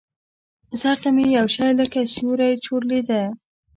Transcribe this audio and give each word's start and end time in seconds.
سر 0.81 0.95
ته 1.03 1.09
مې 1.15 1.25
يو 1.37 1.47
شى 1.55 1.67
لکه 1.79 1.99
سيورى 2.13 2.49
چورلېده. 2.65 3.21